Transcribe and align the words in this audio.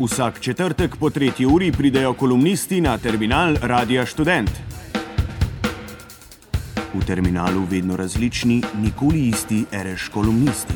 Vsak 0.00 0.40
četrtek 0.40 0.90
po 1.00 1.10
tretji 1.10 1.46
uri 1.46 1.72
pridejo 1.78 2.12
kolumnisti 2.14 2.80
na 2.80 2.98
terminal 2.98 3.54
Radia 3.62 4.06
Student. 4.06 4.50
V 6.94 7.06
terminalu 7.06 7.62
vedno 7.70 7.96
različni, 7.96 8.62
nikoli 8.84 9.18
isti, 9.28 9.64
reš 9.72 10.08
kolumnisti. 10.08 10.74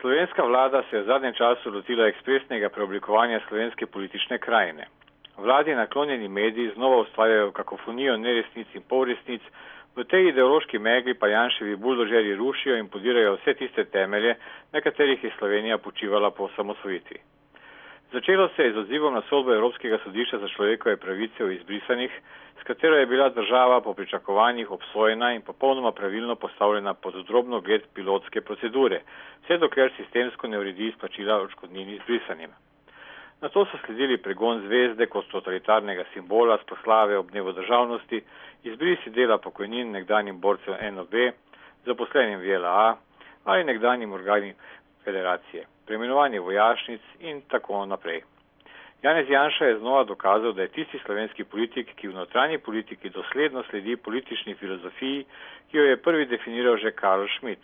Slovenska 0.00 0.42
vlada 0.42 0.82
se 0.90 0.96
je 0.96 1.02
v 1.02 1.06
zadnjem 1.06 1.34
času 1.34 1.70
lotila 1.70 2.06
ekspresnega 2.06 2.68
preoblikovanja 2.68 3.40
slovenske 3.48 3.86
politične 3.86 4.38
krajine. 4.38 4.86
Vladi 5.36 5.74
naklonjeni 5.74 6.28
mediji 6.28 6.70
znova 6.74 7.00
ustvarjajo 7.00 7.52
kakofonijo 7.52 8.16
neresnic 8.16 8.74
in 8.74 8.82
polresnic, 8.88 9.42
v 9.96 10.04
tej 10.04 10.28
ideološki 10.28 10.78
megli 10.78 11.14
pa 11.14 11.28
Janševi 11.28 11.76
buldožeri 11.76 12.34
rušijo 12.34 12.76
in 12.76 12.88
podirajo 12.88 13.36
vse 13.36 13.54
tiste 13.54 13.84
temelje, 13.84 14.34
na 14.72 14.80
katerih 14.80 15.24
je 15.24 15.30
Slovenija 15.38 15.78
počivala 15.78 16.30
po 16.30 16.44
osamosvojitvi. 16.44 17.18
Začelo 18.12 18.48
se 18.56 18.62
je 18.62 18.72
z 18.72 18.78
odzivom 18.78 19.14
na 19.14 19.22
sodbo 19.28 19.54
Evropskega 19.54 19.98
sodišča 20.04 20.38
za 20.38 20.48
človekove 20.48 20.96
pravice 20.96 21.44
v 21.44 21.52
izbrisanih, 21.52 22.12
s 22.60 22.62
katero 22.66 22.96
je 22.96 23.06
bila 23.06 23.28
država 23.28 23.80
po 23.80 23.94
pričakovanjih 23.94 24.70
obsojena 24.70 25.32
in 25.34 25.42
popolnoma 25.42 25.92
pravilno 25.92 26.34
postavljena 26.34 26.94
pod 26.94 27.14
drobno 27.26 27.60
gled 27.60 27.82
pilotske 27.94 28.40
procedure, 28.40 29.00
vse 29.44 29.58
dokler 29.58 29.90
sistemsko 29.96 30.46
ne 30.48 30.58
uredi 30.58 30.88
izplačila 30.88 31.40
odškodnin 31.42 31.90
izbrisanim. 31.90 32.50
Na 33.44 33.50
to 33.50 33.66
so 33.68 33.78
sledili 33.84 34.16
pregon 34.16 34.62
zvezde 34.64 35.04
kot 35.12 35.26
totalitarnega 35.28 36.04
simbola 36.14 36.54
z 36.56 36.64
proslave 36.64 37.18
ob 37.18 37.30
dnevu 37.30 37.52
državnosti, 37.52 38.22
izbrisi 38.64 39.10
dela 39.10 39.36
pokojnin 39.38 39.90
nekdanjim 39.92 40.38
borcem 40.40 40.94
NOB, 40.94 41.12
zaposlenim 41.84 42.40
v 42.40 42.56
LA 42.62 42.96
ali 43.44 43.64
nekdanjim 43.64 44.12
organim 44.12 44.54
federacije, 45.04 45.66
preimenovanje 45.86 46.40
vojašnic 46.40 47.02
in 47.20 47.42
tako 47.52 47.84
naprej. 47.86 48.22
Janez 49.02 49.28
Janša 49.30 49.64
je 49.64 49.78
znova 49.78 50.04
dokazal, 50.04 50.52
da 50.52 50.62
je 50.62 50.72
tisti 50.78 50.98
slovenski 51.04 51.44
politik, 51.44 51.92
ki 51.96 52.08
v 52.08 52.14
notranji 52.14 52.58
politiki 52.58 53.10
dosledno 53.10 53.62
sledi 53.70 53.96
politični 53.96 54.54
filozofiji, 54.54 55.24
ki 55.70 55.76
jo 55.76 55.84
je 55.84 56.02
prvi 56.02 56.26
definiral 56.26 56.76
že 56.76 56.96
Karl 56.96 57.28
Schmidt. 57.36 57.60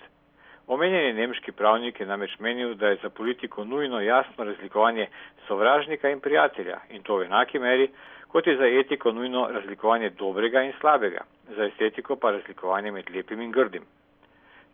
Omenjeni 0.71 1.13
nemški 1.13 1.51
pravnik 1.59 1.97
je 2.01 2.07
namreč 2.07 2.37
menil, 2.39 2.77
da 2.79 2.93
je 2.93 2.99
za 3.03 3.09
politiko 3.11 3.65
nujno 3.65 4.01
jasno 4.01 4.45
razlikovanje 4.45 5.07
sovražnika 5.47 6.11
in 6.11 6.21
prijatelja 6.21 6.77
in 6.91 7.03
to 7.03 7.17
v 7.17 7.25
enaki 7.25 7.59
meri, 7.59 7.89
kot 8.29 8.47
je 8.47 8.55
za 8.57 8.69
etiko 8.81 9.11
nujno 9.13 9.49
razlikovanje 9.51 10.11
dobrega 10.11 10.63
in 10.63 10.73
slabega, 10.81 11.25
za 11.57 11.65
estetiko 11.65 12.17
pa 12.17 12.31
razlikovanje 12.31 12.93
med 12.93 13.11
lepim 13.11 13.41
in 13.43 13.51
grdim. 13.51 13.83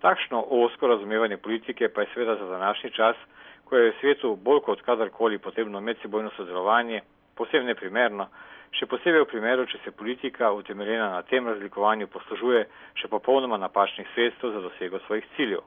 Takšno 0.00 0.42
osko 0.50 0.86
razumevanje 0.86 1.36
politike 1.36 1.88
pa 1.88 2.00
je 2.00 2.10
seveda 2.14 2.34
za 2.36 2.48
današnji 2.50 2.90
čas, 2.90 3.16
ko 3.64 3.76
je 3.76 3.90
v 3.90 3.94
svetu 4.00 4.36
bolj 4.36 4.60
kot 4.60 4.82
kadarkoli 4.82 5.38
potrebno 5.38 5.80
medsebojno 5.80 6.30
sodelovanje, 6.36 7.00
posebno 7.36 7.72
neprimerno, 7.72 8.28
še 8.76 8.86
posebej 8.86 9.24
v 9.24 9.30
primeru, 9.32 9.64
če 9.66 9.80
se 9.84 9.96
politika 9.96 10.52
utemeljena 10.52 11.08
na 11.14 11.22
tem 11.22 11.48
razlikovanju 11.48 12.12
poslužuje 12.12 12.66
še 13.00 13.08
popolnoma 13.08 13.56
napačnih 13.56 14.12
sredstev 14.14 14.52
za 14.52 14.60
dosego 14.60 15.00
svojih 15.06 15.24
ciljev. 15.36 15.64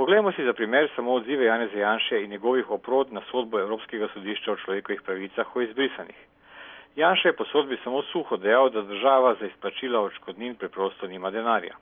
Poglejmo 0.00 0.32
si 0.32 0.44
za 0.44 0.52
primer 0.52 0.88
samo 0.96 1.12
odzive 1.12 1.44
Janeza 1.44 1.78
Janše 1.78 2.22
in 2.24 2.30
njegovih 2.30 2.70
oprod 2.70 3.12
na 3.12 3.20
sodbo 3.30 3.60
Evropskega 3.60 4.08
sodišča 4.14 4.52
o 4.52 4.56
človekovih 4.56 5.02
pravicah 5.02 5.56
o 5.56 5.60
izbrisanih. 5.60 6.16
Janša 6.96 7.28
je 7.28 7.36
po 7.36 7.44
sodbi 7.44 7.76
samo 7.84 8.00
suho 8.02 8.36
dejal, 8.36 8.70
da 8.70 8.82
država 8.82 9.34
za 9.40 9.46
izplačila 9.46 10.00
odškodnin 10.00 10.54
preprosto 10.54 11.06
nima 11.06 11.30
denarja. 11.30 11.76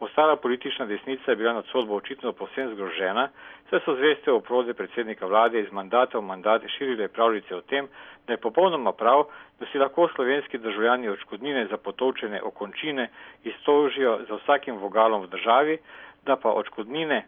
Ostala 0.00 0.36
politična 0.36 0.86
desnica 0.86 1.30
je 1.30 1.36
bila 1.36 1.52
nad 1.52 1.64
sodbo 1.72 1.94
očitno 1.94 2.32
povsem 2.32 2.74
zgrožena, 2.74 3.28
saj 3.70 3.80
so 3.84 3.94
zveste 3.94 4.32
oprode 4.32 4.74
predsednika 4.74 5.26
vlade 5.26 5.60
iz 5.60 5.72
mandata 5.72 6.18
v 6.18 6.28
mandate 6.28 6.68
širile 6.68 7.08
pravljice 7.08 7.56
o 7.56 7.60
tem, 7.60 7.88
da 8.26 8.32
je 8.32 8.42
popolnoma 8.44 8.92
prav, 8.92 9.24
da 9.60 9.66
si 9.66 9.78
lahko 9.78 10.08
slovenski 10.14 10.58
državljani 10.58 11.08
odškodnine 11.08 11.66
za 11.66 11.76
potovčene 11.76 12.42
okončine 12.42 13.08
iztožijo 13.44 14.18
za 14.28 14.34
vsakim 14.34 14.76
vogalom 14.76 15.22
v 15.22 15.32
državi, 15.32 15.78
da 16.26 16.36
pa 16.36 16.50
odškodnine 16.50 17.24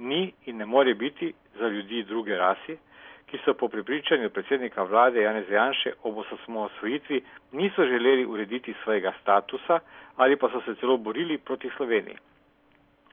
ni 0.00 0.32
in 0.46 0.56
ne 0.56 0.66
more 0.66 0.94
biti 0.94 1.32
za 1.58 1.68
ljudi 1.68 2.02
druge 2.02 2.36
rasi, 2.36 2.78
ki 3.26 3.38
so 3.44 3.54
po 3.54 3.68
pripričanju 3.68 4.30
predsednika 4.30 4.82
vlade 4.82 5.22
Janez 5.22 5.50
Janše 5.50 5.92
ob 6.02 6.18
osamosvojitvi 6.18 7.22
niso 7.52 7.84
želeli 7.84 8.24
urediti 8.26 8.74
svojega 8.82 9.12
statusa 9.22 9.78
ali 10.16 10.36
pa 10.36 10.48
so 10.48 10.60
se 10.60 10.74
celo 10.74 10.96
borili 10.96 11.38
proti 11.38 11.70
Sloveniji. 11.76 12.16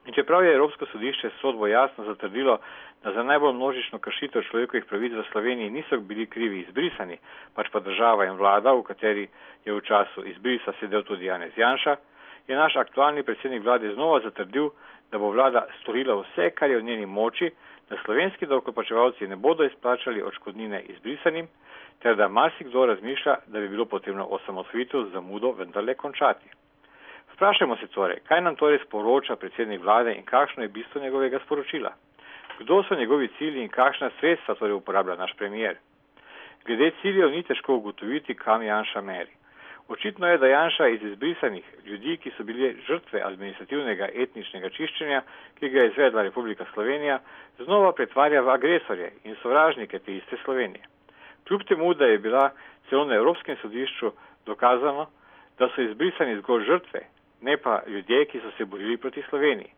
In 0.06 0.14
čeprav 0.14 0.44
je 0.44 0.54
Evropsko 0.54 0.86
sodišče 0.86 1.30
sodbo 1.40 1.66
jasno 1.66 2.04
zatrdilo, 2.04 2.58
da 3.04 3.12
za 3.12 3.22
najbolj 3.22 3.52
množično 3.52 3.98
kršitev 3.98 4.42
človekovih 4.42 4.84
pravic 4.84 5.12
v 5.12 5.24
Sloveniji 5.32 5.70
niso 5.70 6.00
bili 6.00 6.26
krivi 6.26 6.60
izbrisani, 6.60 7.18
pač 7.54 7.68
pa 7.72 7.80
država 7.80 8.24
in 8.24 8.38
vlada, 8.40 8.72
v 8.72 8.82
kateri 8.82 9.28
je 9.64 9.72
v 9.72 9.80
času 9.80 10.24
izbrisa 10.24 10.72
sedel 10.80 11.02
tudi 11.02 11.28
Janez 11.28 11.52
Janša, 11.56 11.96
je 12.48 12.56
naš 12.56 12.76
aktualni 12.76 13.22
predsednik 13.22 13.62
vlade 13.62 13.92
znova 13.94 14.20
zatrdil, 14.20 14.70
da 15.10 15.18
bo 15.18 15.30
vlada 15.30 15.66
storila 15.80 16.14
vse, 16.22 16.50
kar 16.50 16.70
je 16.70 16.78
v 16.78 16.84
njeni 16.84 17.06
moči, 17.06 17.50
da 17.90 17.96
slovenski 18.04 18.46
davkoplačevalci 18.46 19.26
ne 19.26 19.36
bodo 19.36 19.64
izplačali 19.64 20.22
odškodnine 20.22 20.82
izbrisanim, 20.82 21.48
ter 22.02 22.16
da 22.16 22.28
marsikdo 22.28 22.86
razmišlja, 22.86 23.36
da 23.46 23.60
bi 23.60 23.68
bilo 23.68 23.84
potrebno 23.84 24.24
osamosvojitev 24.24 25.04
z 25.04 25.12
zamudo 25.12 25.52
vendarle 25.52 25.94
končati. 25.94 26.48
Vprašajmo 27.34 27.76
se 27.76 27.86
torej, 27.86 28.20
kaj 28.28 28.40
nam 28.40 28.56
torej 28.56 28.78
sporoča 28.86 29.36
predsednik 29.36 29.80
vlade 29.80 30.14
in 30.14 30.24
kakšno 30.24 30.62
je 30.62 30.68
bistvo 30.68 31.00
njegovega 31.00 31.38
sporočila. 31.44 31.92
Kdo 32.58 32.82
so 32.82 32.94
njegovi 32.94 33.28
cilji 33.38 33.62
in 33.62 33.68
kakšna 33.68 34.10
sredstva 34.20 34.54
torej 34.54 34.74
uporablja 34.74 35.14
naš 35.16 35.32
premijer? 35.38 35.76
Glede 36.66 36.90
ciljev 37.02 37.30
ni 37.30 37.42
težko 37.42 37.74
ugotoviti, 37.74 38.34
kam 38.34 38.62
Janša 38.62 39.00
meri. 39.00 39.30
Očitno 39.88 40.26
je, 40.28 40.38
da 40.38 40.46
Janša 40.46 40.88
iz 40.88 41.02
izbrisanih 41.02 41.64
ljudi, 41.84 42.16
ki 42.16 42.30
so 42.36 42.44
bili 42.44 42.76
žrtve 42.86 43.22
administrativnega 43.24 44.08
etničnega 44.14 44.68
čiščenja, 44.68 45.22
ki 45.58 45.68
ga 45.68 45.80
je 45.80 45.88
izvedla 45.88 46.22
Republika 46.22 46.66
Slovenija, 46.74 47.18
znova 47.64 47.92
pretvarja 47.92 48.42
v 48.44 48.50
agresorje 48.52 49.08
in 49.24 49.36
sovražnike 49.42 49.98
te 49.98 50.16
iste 50.16 50.36
Slovenije. 50.44 50.84
Kljub 51.48 51.64
temu, 51.68 51.94
da 51.94 52.04
je 52.04 52.18
bila 52.18 52.50
celo 52.90 53.04
na 53.04 53.14
Evropskem 53.14 53.56
sodišču 53.62 54.12
dokazano, 54.46 55.06
da 55.58 55.70
so 55.72 55.82
izbrisani 55.82 56.36
zgolj 56.42 56.66
žrtve, 56.68 57.00
ne 57.40 57.56
pa 57.56 57.80
ljudje, 57.86 58.24
ki 58.24 58.40
so 58.44 58.52
se 58.58 58.64
borili 58.64 58.96
proti 58.96 59.24
Sloveniji. 59.30 59.72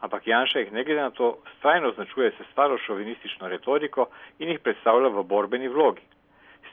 Ampak 0.00 0.26
Janša 0.26 0.58
jih 0.58 0.72
ne 0.72 0.84
glede 0.84 1.02
na 1.02 1.10
to 1.10 1.38
strajno 1.58 1.88
označuje 1.88 2.30
se 2.30 2.46
staro 2.52 2.78
šovinistično 2.78 3.48
retoriko 3.48 4.06
in 4.38 4.48
jih 4.48 4.60
predstavlja 4.60 5.08
v 5.08 5.26
borbeni 5.26 5.68
vlogi 5.68 6.06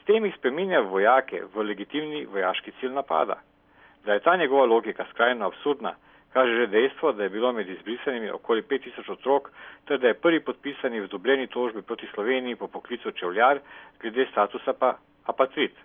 tem 0.08 0.24
jih 0.24 0.34
spreminja 0.38 0.80
vojake 0.80 1.42
v 1.54 1.62
legitimni 1.68 2.26
vojaški 2.26 2.72
cilj 2.80 2.94
napada. 2.96 3.42
Da 4.04 4.14
je 4.14 4.22
ta 4.24 4.36
njegova 4.36 4.64
logika 4.64 5.04
skrajno 5.10 5.46
absurdna, 5.46 5.92
kaže 6.32 6.54
že 6.56 6.66
dejstvo, 6.66 7.12
da 7.12 7.22
je 7.22 7.28
bilo 7.28 7.52
med 7.52 7.68
izbrisanimi 7.68 8.30
okoli 8.30 8.62
5000 8.62 9.12
otrok, 9.12 9.50
ter 9.84 9.98
da 9.98 10.08
je 10.08 10.14
prvi 10.14 10.40
podpisani 10.40 11.00
v 11.00 11.10
dobljeni 11.12 11.46
tožbi 11.46 11.82
proti 11.82 12.08
Sloveniji 12.14 12.56
po 12.56 12.68
poklicu 12.68 13.10
čevljar, 13.10 13.60
glede 14.00 14.26
statusa 14.32 14.72
pa 14.72 14.94
apatrit. 15.26 15.76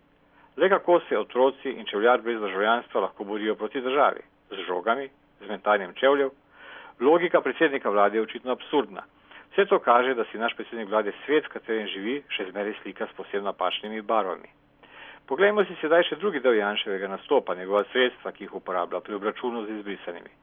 Le 0.57 0.69
kako 0.69 0.99
se 1.09 1.19
otroci 1.19 1.69
in 1.69 1.85
čevljar 1.85 2.21
brez 2.21 2.39
državljanstva 2.41 3.01
lahko 3.01 3.23
borijo 3.23 3.55
proti 3.55 3.81
državi? 3.81 4.21
Z 4.51 4.65
žogami, 4.67 5.09
z 5.41 5.49
mentanjem 5.49 5.93
čevljev? 5.93 6.29
Logika 6.99 7.41
predsednika 7.41 7.89
vlade 7.89 8.17
je 8.17 8.21
očitno 8.21 8.51
absurdna. 8.51 9.03
Vse 9.53 9.65
to 9.69 9.79
kaže, 9.79 10.15
da 10.17 10.25
si 10.25 10.37
naš 10.41 10.55
predsednik 10.57 10.89
vlade 10.89 11.11
svet, 11.25 11.45
v 11.45 11.53
katerem 11.53 11.85
živi, 11.87 12.15
še 12.33 12.47
zmeraj 12.49 12.73
slika 12.81 13.05
s 13.05 13.13
posebno 13.13 13.51
napačnimi 13.51 14.01
barvami. 14.01 14.49
Poglejmo 15.29 15.61
si 15.69 15.77
sedaj 15.77 16.07
še 16.07 16.17
drugi 16.17 16.41
del 16.41 16.57
Janševega 16.57 17.07
nastopa, 17.07 17.53
njegova 17.55 17.83
sredstva, 17.91 18.33
ki 18.33 18.47
jih 18.47 18.55
uporablja 18.57 18.99
pri 19.05 19.13
obračunu 19.15 19.61
z 19.67 19.77
izbrisanimi. 19.77 20.33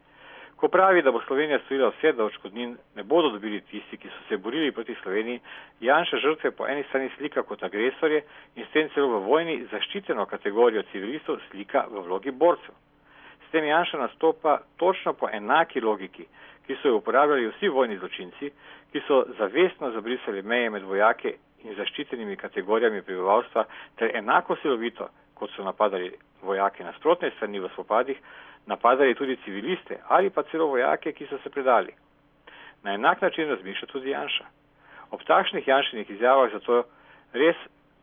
Ko 0.60 0.68
pravi, 0.68 1.02
da 1.02 1.10
bo 1.10 1.20
Slovenija 1.26 1.58
storila 1.64 1.88
vse, 1.90 2.12
da 2.12 2.24
odškodnin 2.24 2.76
ne 2.94 3.02
bodo 3.02 3.32
dobili 3.34 3.60
tisti, 3.66 3.98
ki 3.98 4.12
so 4.14 4.22
se 4.28 4.36
borili 4.36 4.70
proti 4.72 4.94
Sloveniji, 5.02 5.40
Janša 5.80 6.22
žrtve 6.22 6.50
po 6.54 6.68
eni 6.70 6.86
strani 6.88 7.10
slika 7.16 7.42
kot 7.42 7.62
agresorje 7.66 8.22
in 8.54 8.64
s 8.64 8.70
tem 8.70 8.92
celo 8.94 9.18
v 9.18 9.24
vojni 9.26 9.56
zaščiteno 9.72 10.26
kategorijo 10.30 10.86
civilistov 10.92 11.42
slika 11.50 11.86
v 11.90 12.06
vlogi 12.06 12.30
borcev. 12.30 12.78
S 13.50 13.52
tem 13.52 13.64
Janša 13.64 13.98
nastopa 13.98 14.60
točno 14.76 15.12
po 15.12 15.26
enaki 15.32 15.80
logiki, 15.80 16.22
ki 16.66 16.76
so 16.78 16.88
jo 16.88 16.96
uporabljali 17.00 17.48
vsi 17.48 17.68
vojni 17.68 17.96
zločinci, 17.98 18.50
ki 18.92 19.00
so 19.06 19.24
zavestno 19.38 19.90
zabrisali 19.90 20.42
meje 20.42 20.68
med 20.70 20.84
vojake 20.86 21.32
in 21.64 21.74
zaščitenimi 21.74 22.36
kategorijami 22.36 23.02
prebivalstva, 23.02 23.64
ter 23.98 24.14
enako 24.16 24.54
silovito, 24.62 25.08
kot 25.34 25.50
so 25.50 25.64
napadali 25.66 26.12
vojake 26.46 26.84
nasprotne 26.84 27.32
strani 27.34 27.58
v 27.58 27.70
spopadih, 27.72 28.20
napadali 28.70 29.16
tudi 29.18 29.34
civiliste 29.44 29.98
ali 30.08 30.30
pa 30.30 30.42
celo 30.42 30.68
vojake, 30.70 31.12
ki 31.12 31.26
so 31.26 31.38
se 31.42 31.50
predali. 31.50 31.90
Na 32.86 32.94
enak 32.94 33.22
način 33.22 33.50
razmišlja 33.50 33.88
tudi 33.88 34.14
Janša. 34.14 34.46
Ob 35.10 35.26
takšnih 35.26 35.68
Janšinih 35.68 36.10
izjavah 36.10 36.52
zato 36.52 36.84
res 37.32 37.56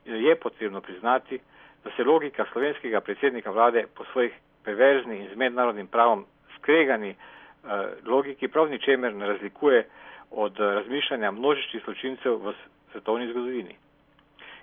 je 0.06 0.36
potrebno 0.36 0.82
priznati, 0.82 1.40
da 1.84 1.92
se 1.96 2.04
logika 2.04 2.46
slovenskega 2.52 3.02
predsednika 3.02 3.52
vlade 3.52 3.86
po 3.96 4.04
svojih 4.12 4.36
perverzni 4.68 5.18
in 5.24 5.30
z 5.32 5.40
mednarodnim 5.40 5.88
pravom 5.88 6.26
skregani 6.58 7.16
uh, 7.16 7.72
logiki 8.06 8.48
prav 8.48 8.70
ničemer 8.70 9.16
ne 9.16 9.28
razlikuje 9.28 9.86
od 10.32 10.60
uh, 10.60 10.74
razmišljanja 10.82 11.32
množičnih 11.32 11.84
zločincev 11.86 12.36
v 12.44 12.54
svetovni 12.92 13.30
zgodovini. 13.32 13.76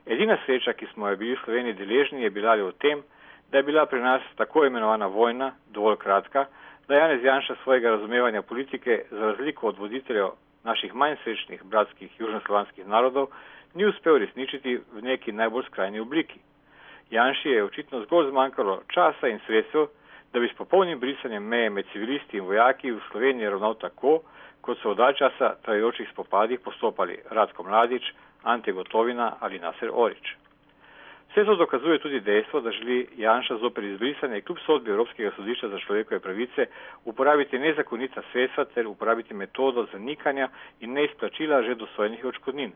Edina 0.07 0.37
sreča, 0.45 0.73
ki 0.77 0.87
smo 0.93 1.09
jo 1.09 1.17
bili 1.17 1.37
v 1.37 1.45
Sloveniji 1.45 1.79
deležni, 1.81 2.23
je 2.23 2.31
bila 2.31 2.57
v 2.61 2.73
tem, 2.79 3.01
da 3.51 3.59
je 3.59 3.65
bila 3.65 3.87
pri 3.87 4.01
nas 4.01 4.23
tako 4.37 4.67
imenovana 4.67 5.07
vojna 5.07 5.55
dovolj 5.73 5.97
kratka, 5.97 6.47
da 6.89 6.95
Janez 6.95 7.25
Janša 7.25 7.55
svojega 7.63 7.91
razumevanja 7.91 8.43
politike 8.43 9.05
za 9.11 9.33
razliko 9.33 9.69
od 9.69 9.79
voditeljev 9.79 10.29
naših 10.65 10.95
manj 10.95 11.17
srečnih 11.25 11.65
bratskih 11.65 12.21
južnoslovanskih 12.21 12.87
narodov 12.87 13.29
ni 13.75 13.87
uspel 13.87 14.19
resničiti 14.19 14.77
v 14.93 15.03
neki 15.03 15.33
najbolj 15.33 15.65
skrajni 15.71 16.01
obliki. 16.01 16.41
Janši 17.11 17.49
je 17.49 17.65
očitno 17.65 18.01
zgolj 18.05 18.31
zmanjkalo 18.31 18.83
časa 18.89 19.29
in 19.29 19.39
sredstev, 19.47 19.87
da 20.33 20.41
bi 20.41 20.49
s 20.49 20.57
popolnim 20.57 20.99
brisanjem 21.01 21.45
meje 21.45 21.71
med 21.71 21.87
civilisti 21.93 22.37
in 22.37 22.45
vojaki 22.45 22.91
v 22.91 23.01
Sloveniji 23.11 23.51
ravnal 23.51 23.75
tako, 23.75 24.21
kot 24.61 24.79
so 24.83 24.95
v 24.95 24.99
dalj 24.99 25.19
časa 25.21 25.55
trajajočih 25.63 26.09
spopadih 26.13 26.61
postopali 26.61 27.19
Radko 27.31 27.63
Mladič, 27.63 28.09
Ante 28.43 28.73
Gotovina 28.73 29.37
ali 29.41 29.59
Nasir 29.59 29.91
Orič. 29.93 30.35
Vse 31.35 31.45
to 31.45 31.57
dokazuje 31.57 31.99
tudi 31.99 32.21
dejstvo, 32.21 32.61
da 32.61 32.71
želi 32.71 33.07
Janša 33.17 33.57
zoper 33.57 33.85
izbrisanje 33.85 34.41
kljub 34.41 34.59
sodbi 34.67 34.91
Evropskega 34.91 35.31
sodišča 35.37 35.69
za 35.69 35.79
človekove 35.79 36.21
pravice 36.21 36.67
uporabiti 37.05 37.59
nezakonita 37.59 38.23
sredstva 38.33 38.65
ter 38.65 38.87
uporabiti 38.87 39.35
metodo 39.35 39.87
zanikanja 39.93 40.49
in 40.81 40.93
neizplačila 40.93 41.63
že 41.63 41.75
dosojenih 41.75 42.25
očkodnin. 42.25 42.73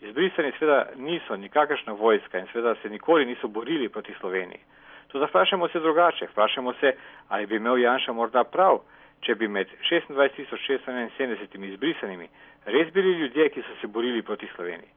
Izbrisani 0.00 0.52
seveda 0.58 0.86
niso 0.96 1.36
nikakršna 1.36 1.92
vojska 1.92 2.38
in 2.38 2.46
seveda 2.52 2.74
se 2.82 2.88
nikoli 2.88 3.26
niso 3.26 3.48
borili 3.48 3.88
proti 3.88 4.14
Sloveniji. 4.20 4.60
To 5.08 5.18
da 5.18 5.26
vprašamo 5.26 5.68
se 5.68 5.80
drugače, 5.80 6.26
vprašamo 6.32 6.72
se, 6.80 6.92
ali 7.28 7.46
bi 7.46 7.56
imel 7.56 7.78
Janša 7.78 8.12
morda 8.12 8.44
prav, 8.44 8.80
če 9.20 9.34
bi 9.34 9.48
med 9.48 9.66
26.671 9.90 11.64
izbrisanimi 11.72 12.28
res 12.66 12.92
bili 12.92 13.12
ljudje, 13.18 13.48
ki 13.48 13.62
so 13.62 13.74
se 13.80 13.86
borili 13.86 14.22
proti 14.22 14.48
Sloveniji. 14.54 14.90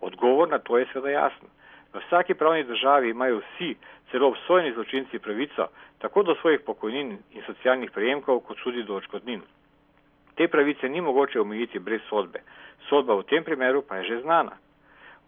Odgovor 0.00 0.48
na 0.48 0.58
to 0.58 0.78
je 0.78 0.86
seveda 0.92 1.10
jasen. 1.10 1.48
V 1.92 2.00
vsaki 2.04 2.34
pravni 2.34 2.64
državi 2.64 3.10
imajo 3.10 3.40
vsi, 3.40 3.74
celo 4.10 4.28
obsojeni 4.28 4.72
zločinci, 4.74 5.18
pravico 5.18 5.68
tako 5.98 6.22
do 6.22 6.34
svojih 6.40 6.60
pokojnin 6.66 7.16
in 7.32 7.42
socialnih 7.46 7.90
prejemkov, 7.90 8.40
kot 8.40 8.60
tudi 8.62 8.82
do 8.82 8.96
očkodnin. 8.96 9.40
Te 10.38 10.46
pravice 10.48 10.88
ni 10.88 11.00
mogoče 11.00 11.40
omejiti 11.40 11.78
brez 11.78 12.00
sodbe. 12.08 12.40
Sodba 12.88 13.16
v 13.18 13.26
tem 13.26 13.44
primeru 13.44 13.82
pa 13.82 13.96
je 13.98 14.04
že 14.04 14.20
znana. 14.22 14.54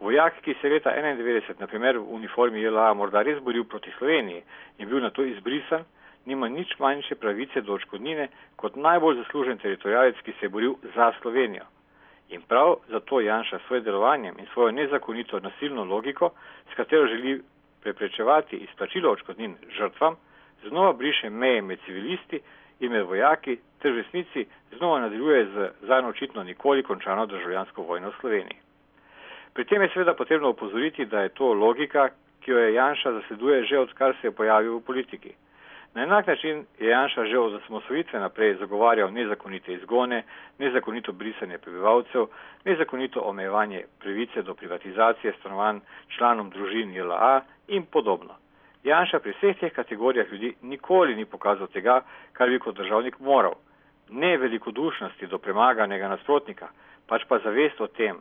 Vojak, 0.01 0.39
ki 0.41 0.55
se 0.61 0.67
je 0.67 0.73
leta 0.73 0.91
1991, 0.91 1.59
na 1.61 1.67
primer 1.67 1.99
v 1.99 2.07
uniformi 2.15 2.63
JLA, 2.63 2.95
morda 2.95 3.23
res 3.23 3.43
boril 3.43 3.65
proti 3.65 3.91
Sloveniji 3.99 4.43
in 4.79 4.89
bil 4.89 5.03
na 5.03 5.11
to 5.11 5.25
izbrisan, 5.27 5.83
nima 6.27 6.49
nič 6.49 6.79
manjše 6.79 7.15
pravice 7.15 7.61
do 7.61 7.75
očkodnine 7.75 8.29
kot 8.57 8.77
najbolj 8.77 9.17
zaslužen 9.25 9.59
teritorijalec, 9.59 10.17
ki 10.25 10.33
se 10.39 10.47
je 10.47 10.49
boril 10.49 10.75
za 10.95 11.13
Slovenijo. 11.21 11.67
In 12.31 12.43
prav 12.47 12.77
zato 12.89 13.21
Janša 13.21 13.59
s 13.59 13.67
svojim 13.67 13.85
delovanjem 13.85 14.39
in 14.39 14.47
svojo 14.55 14.71
nezakonito 14.71 15.41
nasilno 15.41 15.85
logiko, 15.85 16.31
s 16.73 16.77
katero 16.77 17.07
želi 17.07 17.43
preprečevati 17.83 18.57
izplačilo 18.57 19.11
očkodnin 19.11 19.57
žrtvam, 19.77 20.17
znova 20.69 20.93
briše 20.93 21.31
meje 21.31 21.63
med 21.63 21.79
civilisti 21.85 22.41
in 22.81 22.93
med 22.93 23.07
vojaki, 23.07 23.59
ter 23.83 23.93
v 23.93 23.97
resnici 23.97 24.47
znova 24.79 25.01
nadaljuje 25.01 25.45
z 25.45 25.71
zanj 25.89 26.07
očitno 26.07 26.43
nikoli 26.45 26.83
končano 26.83 27.27
državljansko 27.27 27.83
vojno 27.83 28.11
v 28.11 28.21
Sloveniji. 28.21 28.59
Pri 29.53 29.65
tem 29.65 29.83
je 29.83 29.89
seveda 29.89 30.15
potrebno 30.15 30.51
upozoriti, 30.51 31.05
da 31.05 31.21
je 31.21 31.29
to 31.29 31.53
logika, 31.53 32.09
ki 32.41 32.51
jo 32.51 32.59
je 32.59 32.75
Janša 32.75 33.13
zasleduje 33.13 33.65
že 33.65 33.79
odkar 33.79 34.15
se 34.21 34.27
je 34.27 34.33
pojavil 34.33 34.77
v 34.79 34.85
politiki. 34.85 35.33
Na 35.95 36.03
enak 36.03 36.27
način 36.27 36.65
je 36.79 36.89
Janša 36.89 37.25
že 37.25 37.39
od 37.39 37.55
osamosvojitve 37.55 38.21
naprej 38.21 38.55
zagovarjal 38.55 39.13
nezakonite 39.13 39.73
izgone, 39.73 40.23
nezakonito 40.59 41.13
brisanje 41.13 41.59
prebivalcev, 41.59 42.27
nezakonito 42.65 43.21
omejevanje 43.21 43.85
pravice 43.99 44.43
do 44.43 44.55
privatizacije 44.55 45.33
stanovanj 45.41 45.81
članom 46.09 46.51
družin 46.51 46.95
JLA 46.95 47.41
in 47.69 47.87
podobno. 47.87 48.35
Janša 48.85 49.19
pri 49.19 49.33
vseh 49.33 49.59
teh 49.59 49.73
kategorijah 49.73 50.33
ljudi 50.33 50.55
nikoli 50.63 51.15
ni 51.15 51.25
pokazal 51.25 51.67
tega, 51.67 52.01
kar 52.33 52.49
bi 52.49 52.59
kot 52.59 52.77
državnik 52.77 53.19
moral. 53.19 53.55
Ne 54.11 54.37
velikodušnosti 54.37 55.27
do 55.27 55.39
premaganega 55.39 56.09
nasprotnika, 56.09 56.69
pač 57.07 57.25
pa 57.29 57.39
zavest 57.39 57.81
o 57.81 57.87
tem, 57.87 58.19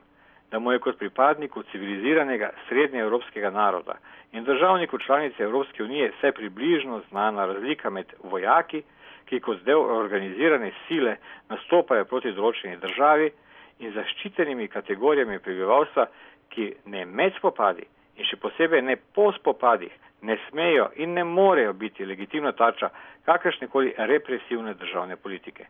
da 0.51 0.59
mu 0.59 0.71
je 0.71 0.79
kot 0.79 0.97
pripadniku 0.97 1.63
civiliziranega 1.71 2.49
srednjeevropskega 2.67 3.49
naroda 3.49 3.97
in 4.31 4.43
državniku 4.43 4.97
članice 4.97 5.43
Evropske 5.43 5.83
unije 5.83 6.11
vse 6.17 6.31
približno 6.31 7.01
znana 7.09 7.45
razlika 7.45 7.89
med 7.89 8.05
vojaki, 8.23 8.83
ki 9.25 9.39
kot 9.39 9.61
del 9.65 9.81
organizirane 9.81 10.71
sile 10.87 11.15
nastopajo 11.49 12.05
proti 12.05 12.31
določeni 12.33 12.77
državi 12.81 13.31
in 13.79 13.93
zaščitenimi 13.93 14.67
kategorijami 14.67 15.39
prebivalstva, 15.39 16.05
ki 16.49 16.73
ne 16.85 17.05
med 17.05 17.37
spopadi 17.37 17.85
in 18.17 18.25
še 18.25 18.37
posebej 18.41 18.81
ne 18.81 18.95
po 19.15 19.29
spopadih 19.37 19.93
ne 20.21 20.37
smejo 20.49 20.89
in 20.95 21.13
ne 21.13 21.23
morejo 21.23 21.73
biti 21.73 22.05
legitimna 22.05 22.51
tarča 22.51 22.89
kakršnekoli 23.25 23.93
represivne 23.97 24.73
državne 24.73 25.15
politike. 25.15 25.65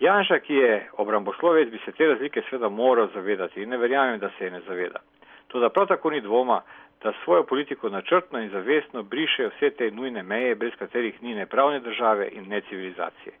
Janša, 0.00 0.38
ki 0.38 0.54
je 0.54 0.88
obramboslovec, 0.96 1.68
bi 1.70 1.78
se 1.84 1.92
te 1.92 2.06
razlike 2.06 2.42
seveda 2.48 2.68
moral 2.68 3.08
zavedati 3.14 3.62
in 3.62 3.68
ne 3.68 3.76
verjamem, 3.76 4.18
da 4.18 4.30
se 4.38 4.44
je 4.44 4.50
ne 4.50 4.60
zaveda. 4.60 5.00
To 5.48 5.60
da 5.60 5.68
prav 5.68 5.86
tako 5.86 6.10
ni 6.10 6.20
dvoma, 6.20 6.62
da 7.02 7.12
svojo 7.24 7.44
politiko 7.44 7.88
načrtno 7.88 8.40
in 8.40 8.50
zavestno 8.50 9.02
briše 9.02 9.48
vse 9.48 9.70
te 9.70 9.90
nujne 9.90 10.22
meje, 10.22 10.54
brez 10.54 10.72
katerih 10.78 11.22
ni 11.22 11.34
ne 11.34 11.46
pravne 11.46 11.80
države 11.80 12.28
in 12.32 12.48
ne 12.48 12.60
civilizacije. 12.60 13.34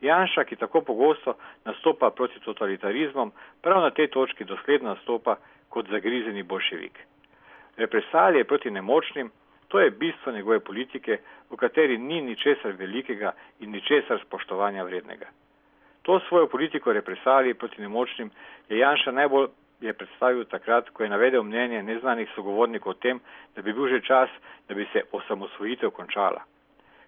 Janša, 0.00 0.44
ki 0.44 0.56
tako 0.56 0.80
pogosto 0.80 1.34
nastopa 1.64 2.10
proti 2.10 2.40
totalitarizmom, 2.40 3.32
prav 3.62 3.82
na 3.82 3.90
tej 3.90 4.08
točki 4.08 4.44
dosledno 4.44 4.88
nastopa 4.88 5.36
kot 5.68 5.88
zagrizeni 5.88 6.42
bolševik. 6.42 6.98
Represalije 7.76 8.44
proti 8.44 8.70
nemočnim, 8.70 9.30
to 9.68 9.80
je 9.80 9.90
bistvo 9.90 10.32
njegove 10.32 10.60
politike, 10.60 11.18
v 11.50 11.56
kateri 11.56 11.98
ni 11.98 12.20
ničesar 12.22 12.72
velikega 12.72 13.32
in 13.60 13.70
ničesar 13.70 14.20
spoštovanja 14.26 14.84
vrednega. 14.84 15.26
To 16.04 16.20
svojo 16.28 16.46
politiko 16.46 16.92
represalij 16.92 17.54
proti 17.54 17.80
nemočnim 17.80 18.30
je 18.68 18.78
Janša 18.78 19.10
najbolj 19.10 19.48
je 19.80 19.92
predstavil 19.92 20.44
takrat, 20.44 20.90
ko 20.90 21.02
je 21.02 21.08
navedel 21.08 21.42
mnenje 21.42 21.82
neznanih 21.82 22.28
sogovornikov 22.34 22.90
o 22.90 22.94
tem, 22.94 23.20
da 23.56 23.62
bi 23.62 23.72
bil 23.72 23.88
že 23.88 24.00
čas, 24.00 24.30
da 24.68 24.74
bi 24.74 24.86
se 24.92 25.02
osamosvojitev 25.12 25.90
končala. 25.90 26.44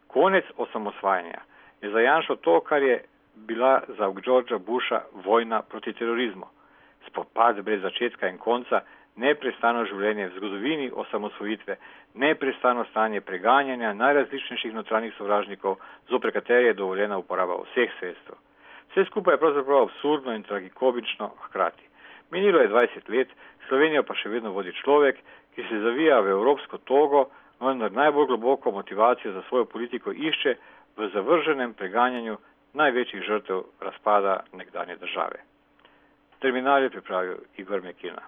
Konec 0.07 0.45
osamosvajanja 0.57 1.41
je 1.83 1.91
za 1.91 2.01
Janšo 2.01 2.37
to, 2.37 2.61
kar 2.61 2.83
je 2.83 3.05
bila 3.35 3.83
za 3.89 4.13
Georgea 4.25 4.59
Busha 4.59 5.03
vojna 5.13 5.63
proti 5.63 5.93
terorizmu. 5.93 6.47
Spopad 7.07 7.61
brez 7.61 7.83
začetka 7.83 8.29
in 8.29 8.39
konca, 8.39 8.81
neprestano 9.17 9.85
življenje 9.85 10.29
v 10.29 10.37
zgodovini 10.37 10.91
osamosvojitve, 10.95 11.77
neprestano 12.15 12.85
stanje 12.91 13.21
preganjanja 13.21 13.93
najrazličnejših 13.93 14.75
notranjih 14.75 15.15
sovražnikov, 15.19 15.77
zopre 16.09 16.33
katere 16.33 16.73
je 16.73 16.81
dovoljena 16.81 17.19
uporaba 17.19 17.61
vseh 17.63 17.93
sredstev. 18.01 18.46
Vse 18.91 19.05
skupaj 19.11 19.35
je 19.35 19.43
pravzaprav 19.43 19.83
absurdno 19.83 20.35
in 20.35 20.43
tragikomično 20.43 21.31
hkrati. 21.47 21.83
Minilo 22.31 22.61
je 22.61 22.69
20 22.69 23.11
let, 23.17 23.29
Slovenijo 23.69 24.03
pa 24.07 24.15
še 24.15 24.31
vedno 24.31 24.53
vodi 24.55 24.73
človek, 24.83 25.19
ki 25.55 25.65
se 25.69 25.81
zavija 25.83 26.21
v 26.23 26.35
evropsko 26.37 26.79
togo, 26.87 27.27
vendar 27.61 27.93
najbolj 27.93 28.27
globoko 28.27 28.71
motivacijo 28.71 29.33
za 29.33 29.43
svojo 29.49 29.65
politiko 29.65 30.13
išče 30.13 30.55
v 30.97 31.09
zavrženem 31.15 31.75
preganjanju 31.75 32.37
največjih 32.77 33.23
žrtev 33.23 33.63
razpada 33.81 34.41
nekdanje 34.53 34.97
države. 34.97 35.43
Terminal 36.41 36.83
je 36.83 36.91
pripravil 36.91 37.37
Igor 37.57 37.83
Mekina. 37.83 38.23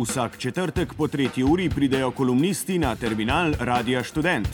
Vsak 0.00 0.38
četrtek 0.38 0.94
po 0.94 1.08
tretji 1.08 1.44
uri 1.44 1.70
pridejo 1.70 2.10
kolumnisti 2.10 2.78
na 2.78 2.96
terminal 2.96 3.52
Radia 3.58 4.04
Student. 4.04 4.48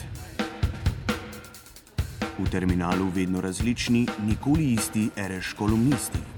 V 2.39 2.49
terminalu 2.51 3.07
vedno 3.15 3.41
različni, 3.41 4.07
nikoli 4.27 4.73
isti, 4.73 5.09
reš 5.15 5.53
kolumnisti. 5.53 6.36